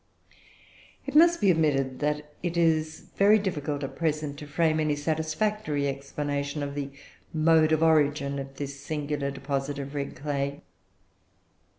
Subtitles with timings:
[1.05, 5.87] It must be admitted that it is very difficult, at present, to frame any satisfactory
[5.87, 6.89] explanation of the
[7.31, 10.63] mode of origin of this singular deposit of red clay.